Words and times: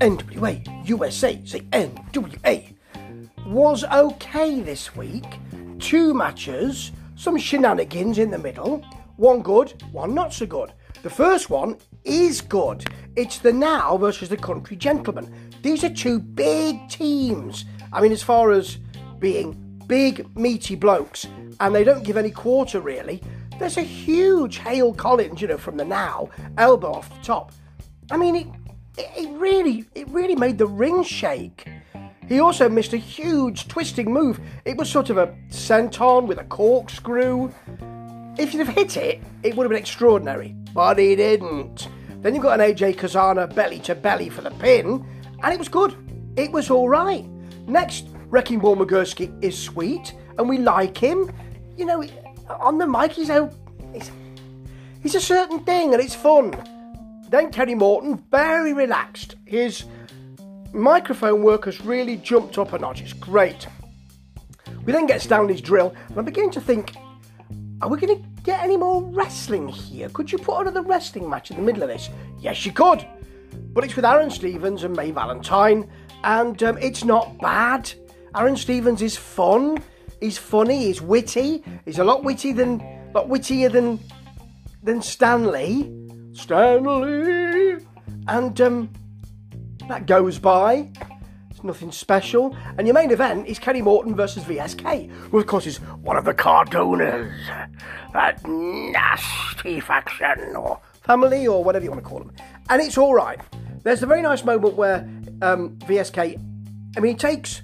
NWA 0.00 0.88
USA, 0.88 1.40
say 1.44 1.60
NWA, 1.72 2.74
was 3.46 3.82
okay 3.84 4.60
this 4.60 4.94
week. 4.94 5.24
Two 5.80 6.14
matches, 6.14 6.92
some 7.16 7.36
shenanigans 7.36 8.18
in 8.18 8.30
the 8.30 8.38
middle, 8.38 8.84
one 9.16 9.42
good, 9.42 9.82
one 9.90 10.14
not 10.14 10.32
so 10.32 10.46
good. 10.46 10.72
The 11.02 11.10
first 11.10 11.50
one 11.50 11.78
is 12.04 12.40
good. 12.40 12.84
It's 13.16 13.38
the 13.38 13.52
Now 13.52 13.96
versus 13.96 14.28
the 14.28 14.36
Country 14.36 14.76
Gentlemen. 14.76 15.34
These 15.62 15.82
are 15.82 15.92
two 15.92 16.20
big 16.20 16.88
teams. 16.88 17.64
I 17.92 18.00
mean, 18.00 18.12
as 18.12 18.22
far 18.22 18.52
as 18.52 18.78
being 19.18 19.52
big, 19.88 20.36
meaty 20.36 20.76
blokes, 20.76 21.26
and 21.58 21.74
they 21.74 21.82
don't 21.82 22.04
give 22.04 22.16
any 22.16 22.30
quarter 22.30 22.80
really. 22.80 23.20
There's 23.58 23.76
a 23.76 23.82
huge 23.82 24.58
Hale 24.58 24.94
Collins, 24.94 25.42
you 25.42 25.48
know, 25.48 25.58
from 25.58 25.76
the 25.76 25.84
Now, 25.84 26.28
elbow 26.56 26.92
off 26.92 27.08
the 27.08 27.24
top. 27.24 27.52
I 28.12 28.16
mean, 28.16 28.36
it, 28.36 28.46
it 28.98 29.30
really, 29.38 29.84
it 29.94 30.08
really 30.08 30.34
made 30.34 30.58
the 30.58 30.66
ring 30.66 31.02
shake. 31.02 31.68
He 32.28 32.40
also 32.40 32.68
missed 32.68 32.92
a 32.92 32.98
huge 32.98 33.68
twisting 33.68 34.12
move. 34.12 34.38
It 34.64 34.76
was 34.76 34.90
sort 34.90 35.08
of 35.08 35.16
a 35.16 35.28
senton 35.48 36.26
with 36.26 36.38
a 36.38 36.44
corkscrew. 36.44 37.50
If 38.38 38.52
you'd 38.52 38.66
have 38.66 38.76
hit 38.76 38.96
it, 38.96 39.22
it 39.42 39.56
would 39.56 39.64
have 39.64 39.70
been 39.70 39.78
extraordinary, 39.78 40.54
but 40.74 40.98
he 40.98 41.16
didn't. 41.16 41.88
Then 42.20 42.34
you've 42.34 42.42
got 42.42 42.60
an 42.60 42.74
AJ 42.74 42.96
Cazana 42.96 43.52
belly 43.54 43.78
to 43.80 43.94
belly 43.94 44.28
for 44.28 44.42
the 44.42 44.50
pin, 44.50 45.06
and 45.42 45.54
it 45.54 45.58
was 45.58 45.68
good. 45.68 45.96
It 46.36 46.52
was 46.52 46.70
all 46.70 46.88
right. 46.88 47.24
Next, 47.66 48.08
Wrecking 48.26 48.58
Ball 48.58 48.76
Mugurski 48.76 49.32
is 49.42 49.56
sweet, 49.56 50.14
and 50.36 50.48
we 50.48 50.58
like 50.58 50.98
him. 50.98 51.32
You 51.76 51.86
know, 51.86 52.04
on 52.48 52.78
the 52.78 52.86
mic, 52.86 53.12
he's 53.12 53.30
a, 53.30 53.50
he's, 53.94 54.10
he's 55.02 55.14
a 55.14 55.20
certain 55.20 55.60
thing, 55.60 55.94
and 55.94 56.02
it's 56.02 56.14
fun. 56.14 56.54
Then 57.28 57.50
Kerry 57.50 57.74
Morton, 57.74 58.16
very 58.30 58.72
relaxed. 58.72 59.36
His 59.44 59.84
microphone 60.72 61.42
work 61.42 61.66
has 61.66 61.80
really 61.80 62.16
jumped 62.16 62.56
up 62.58 62.72
a 62.72 62.78
notch. 62.78 63.02
It's 63.02 63.12
great. 63.12 63.66
We 64.84 64.92
then 64.92 65.06
get 65.06 65.20
Stanley's 65.20 65.60
drill, 65.60 65.94
and 66.08 66.18
I'm 66.18 66.24
beginning 66.24 66.52
to 66.52 66.60
think, 66.60 66.94
are 67.82 67.88
we 67.88 67.98
going 67.98 68.16
to 68.16 68.28
get 68.42 68.62
any 68.62 68.76
more 68.76 69.02
wrestling 69.02 69.68
here? 69.68 70.08
Could 70.08 70.32
you 70.32 70.38
put 70.38 70.62
another 70.62 70.82
wrestling 70.82 71.28
match 71.28 71.50
in 71.50 71.56
the 71.56 71.62
middle 71.62 71.82
of 71.82 71.90
this? 71.90 72.08
Yes, 72.40 72.64
you 72.64 72.72
could. 72.72 73.06
But 73.72 73.84
it's 73.84 73.94
with 73.94 74.04
Aron 74.06 74.30
Stevens 74.30 74.84
and 74.84 74.96
May 74.96 75.10
Valentine, 75.10 75.90
and 76.24 76.62
um, 76.62 76.78
it's 76.78 77.04
not 77.04 77.38
bad. 77.38 77.92
Aron 78.34 78.56
Stevens 78.56 79.02
is 79.02 79.16
fun. 79.16 79.82
He's 80.20 80.38
funny. 80.38 80.86
He's 80.86 81.02
witty. 81.02 81.62
He's 81.84 81.98
a 81.98 82.04
lot 82.04 82.24
witty 82.24 82.52
than, 82.52 82.82
lot 83.14 83.28
wittier 83.28 83.68
than, 83.68 84.00
than 84.82 85.02
Stanley. 85.02 85.97
Stanley, 86.38 87.84
and 88.28 88.60
um, 88.60 88.90
that 89.88 90.06
goes 90.06 90.38
by. 90.38 90.90
It's 91.50 91.64
nothing 91.64 91.90
special. 91.90 92.56
And 92.76 92.86
your 92.86 92.94
main 92.94 93.10
event 93.10 93.48
is 93.48 93.58
Kenny 93.58 93.82
Morton 93.82 94.14
versus 94.14 94.44
VSK, 94.44 95.10
who 95.10 95.38
of 95.38 95.46
course 95.46 95.66
is 95.66 95.78
one 95.78 96.16
of 96.16 96.24
the 96.24 96.34
cartooners. 96.34 97.34
That 98.12 98.46
nasty 98.46 99.80
faction 99.80 100.54
or 100.54 100.80
family 101.02 101.48
or 101.48 101.64
whatever 101.64 101.84
you 101.84 101.90
want 101.90 102.02
to 102.04 102.08
call 102.08 102.20
them. 102.20 102.32
And 102.70 102.80
it's 102.80 102.96
all 102.96 103.14
right. 103.14 103.40
There's 103.82 104.02
a 104.02 104.06
very 104.06 104.22
nice 104.22 104.44
moment 104.44 104.74
where 104.76 105.08
um, 105.42 105.76
VSK, 105.80 106.40
I 106.96 107.00
mean, 107.00 107.12
he 107.12 107.18
takes 107.18 107.62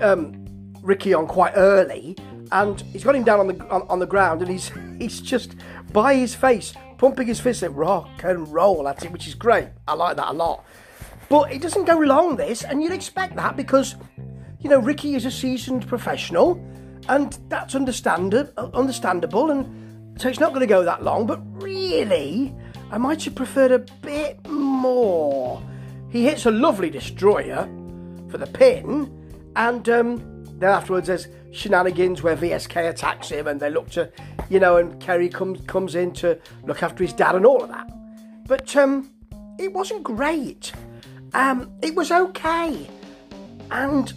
um, 0.00 0.72
Ricky 0.82 1.14
on 1.14 1.28
quite 1.28 1.52
early, 1.54 2.16
and 2.50 2.80
he's 2.80 3.04
got 3.04 3.14
him 3.14 3.22
down 3.24 3.40
on 3.40 3.46
the 3.46 3.68
on, 3.68 3.82
on, 3.88 3.98
the 3.98 4.06
ground, 4.06 4.42
and 4.42 4.50
he's 4.50 4.72
he's 4.98 5.20
just 5.20 5.54
by 5.92 6.14
his 6.14 6.34
face 6.34 6.74
pumping 6.98 7.28
his 7.28 7.40
fist 7.40 7.62
at 7.62 7.72
rock 7.74 8.22
and 8.24 8.52
roll 8.52 8.86
at 8.88 9.04
it, 9.04 9.12
which 9.12 9.26
is 9.26 9.34
great. 9.34 9.68
I 9.86 9.94
like 9.94 10.16
that 10.16 10.28
a 10.28 10.32
lot. 10.32 10.64
But 11.28 11.52
it 11.52 11.62
doesn't 11.62 11.84
go 11.84 11.96
long 11.96 12.36
this, 12.36 12.64
and 12.64 12.82
you'd 12.82 12.92
expect 12.92 13.36
that 13.36 13.56
because 13.56 13.94
you 14.60 14.68
know 14.68 14.80
Ricky 14.80 15.14
is 15.14 15.24
a 15.24 15.30
seasoned 15.30 15.86
professional, 15.86 16.62
and 17.08 17.38
that's 17.48 17.74
understand- 17.74 18.34
understandable, 18.34 19.50
and 19.50 20.20
so 20.20 20.28
it's 20.28 20.40
not 20.40 20.50
going 20.50 20.60
to 20.60 20.66
go 20.66 20.84
that 20.84 21.02
long. 21.04 21.26
But 21.26 21.40
really, 21.62 22.54
I 22.90 22.98
might 22.98 23.22
have 23.24 23.34
preferred 23.34 23.72
a 23.72 23.78
bit 23.78 24.46
more. 24.48 25.62
He 26.10 26.24
hits 26.24 26.46
a 26.46 26.50
lovely 26.50 26.90
destroyer 26.90 27.68
for 28.28 28.38
the 28.38 28.46
pin, 28.46 29.12
and 29.54 29.88
um, 29.88 30.44
then 30.58 30.70
afterwards 30.70 31.06
there's 31.06 31.28
shenanigans 31.52 32.22
where 32.22 32.36
VSK 32.36 32.88
attacks 32.88 33.28
him, 33.28 33.46
and 33.46 33.60
they 33.60 33.70
look 33.70 33.90
to, 33.90 34.10
you 34.48 34.60
know, 34.60 34.76
and 34.76 35.00
Kerry 35.00 35.28
comes 35.28 35.60
comes 35.66 35.94
in 35.94 36.12
to 36.14 36.38
look 36.64 36.82
after 36.82 37.04
his 37.04 37.12
dad 37.12 37.34
and 37.34 37.46
all 37.46 37.62
of 37.62 37.68
that. 37.68 37.90
But 38.46 38.74
um, 38.76 39.10
it 39.58 39.72
wasn't 39.72 40.02
great. 40.02 40.72
Um, 41.34 41.70
it 41.82 41.94
was 41.94 42.10
okay, 42.10 42.88
and 43.70 44.12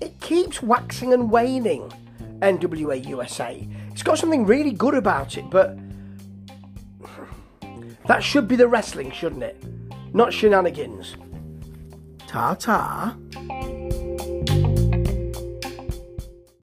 it 0.00 0.20
keeps 0.20 0.62
waxing 0.62 1.12
and 1.12 1.30
waning. 1.30 1.92
NWA 2.40 3.06
USA. 3.06 3.66
It's 3.90 4.02
got 4.02 4.18
something 4.18 4.44
really 4.44 4.72
good 4.72 4.94
about 4.94 5.38
it, 5.38 5.48
but 5.50 5.78
that 8.06 8.22
should 8.22 8.46
be 8.48 8.56
the 8.56 8.68
wrestling, 8.68 9.10
shouldn't 9.10 9.42
it? 9.42 9.62
Not 10.12 10.32
shenanigans. 10.32 11.16
Ta 12.26 12.54
ta. 12.54 13.16